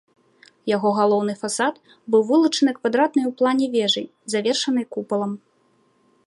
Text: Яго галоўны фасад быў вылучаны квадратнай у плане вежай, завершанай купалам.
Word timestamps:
Яго 0.69 0.89
галоўны 0.99 1.35
фасад 1.41 1.75
быў 2.15 2.21
вылучаны 2.29 2.71
квадратнай 2.79 3.25
у 3.31 3.33
плане 3.43 3.65
вежай, 3.77 4.05
завершанай 4.37 4.85
купалам. 4.97 5.33